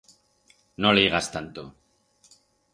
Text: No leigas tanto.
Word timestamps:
No 0.85 0.95
leigas 0.95 1.27
tanto. 1.37 1.63